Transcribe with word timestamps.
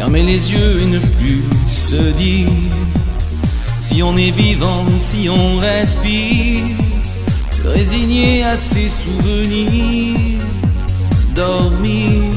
fermer 0.00 0.22
les 0.22 0.50
yeux 0.50 0.80
et 0.80 0.86
ne 0.86 0.98
plus 0.98 1.42
se 1.68 2.00
dire 2.12 2.48
si 3.66 4.02
on 4.02 4.16
est 4.16 4.30
vivant, 4.30 4.86
si 4.98 5.28
on 5.28 5.58
respire, 5.58 6.64
se 7.50 7.68
résigner 7.68 8.42
à 8.42 8.56
ses 8.56 8.88
souvenirs, 8.88 10.40
dormir, 11.34 12.32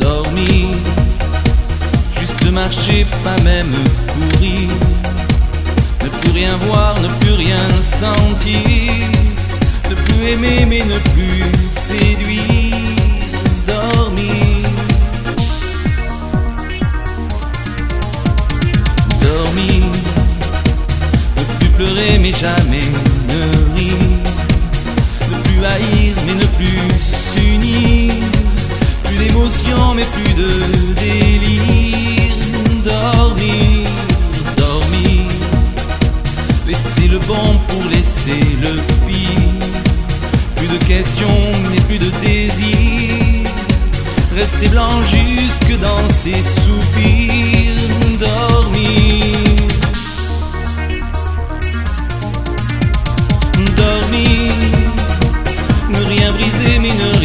dormir, 0.00 0.74
juste 2.18 2.50
marcher, 2.50 3.06
pas 3.22 3.40
même 3.44 3.74
courir, 4.12 4.68
ne 6.02 6.08
plus 6.20 6.32
rien 6.32 6.56
voir, 6.66 6.96
ne 7.00 7.08
plus 7.20 7.34
rien 7.34 7.64
sentir, 7.84 8.92
ne 9.88 9.94
plus 9.94 10.26
aimer 10.32 10.66
mais 10.66 10.80
ne 10.80 10.98
plus 11.12 11.17
pleurer 21.78 22.18
mais 22.18 22.32
jamais 22.32 22.88
ne 23.30 23.78
rire, 23.78 23.94
ne 25.30 25.36
plus 25.44 25.64
haïr 25.64 26.14
mais 26.26 26.34
ne 26.34 26.46
plus 26.58 26.80
s'unir, 27.00 28.12
plus 29.04 29.16
d'émotion 29.16 29.94
mais 29.94 30.06
plus 30.16 30.34
de 30.34 30.50
délire. 30.96 32.34
Dormir, 32.82 33.88
dormir, 34.56 35.28
laisser 36.66 37.06
le 37.08 37.18
bon 37.20 37.48
pour 37.68 37.84
laisser 37.90 38.42
le 38.60 38.72
pire, 39.06 39.68
plus 40.56 40.66
de 40.66 40.78
questions 40.84 41.52
mais 41.70 41.80
plus 41.82 41.98
de 41.98 42.10
désir, 42.20 43.44
rester 44.34 44.66
blanc 44.68 44.90
jusque 45.06 45.80
dans 45.80 46.08
ses 46.22 46.42
soupirs. 46.42 47.17
Ne 56.30 56.34
rien 56.34 56.78
briser 56.80 57.17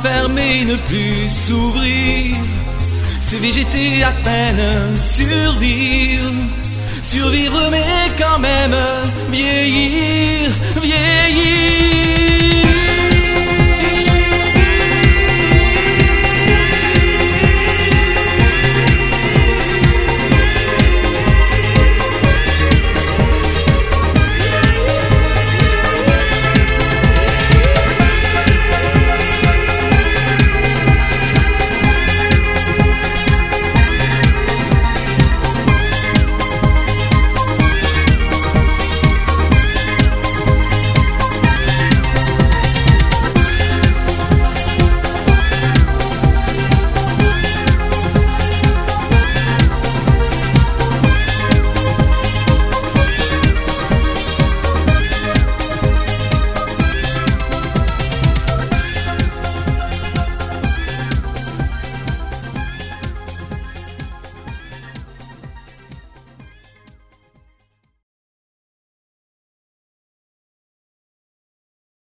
s'enfermer, 0.00 0.64
ne 0.64 0.76
plus 0.76 1.28
s'ouvrir. 1.28 2.34
C'est 3.20 3.40
végéter 3.40 4.02
à 4.02 4.12
peine, 4.12 4.96
survivre. 4.96 6.32
Survivre 7.02 7.60
mais 7.70 7.84
quand 8.18 8.38
même 8.38 8.76
vieillir. 9.30 9.49